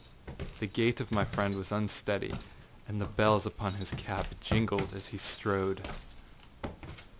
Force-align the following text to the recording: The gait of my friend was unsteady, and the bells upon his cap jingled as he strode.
The 0.59 0.65
gait 0.65 0.99
of 0.99 1.11
my 1.11 1.23
friend 1.25 1.53
was 1.53 1.71
unsteady, 1.71 2.33
and 2.87 2.99
the 2.99 3.05
bells 3.05 3.45
upon 3.45 3.75
his 3.75 3.91
cap 3.91 4.25
jingled 4.41 4.95
as 4.95 5.09
he 5.09 5.19
strode. 5.19 5.87